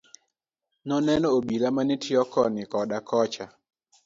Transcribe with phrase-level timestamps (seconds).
[0.87, 3.45] Noneno obila mane tiyo koni koda kocha.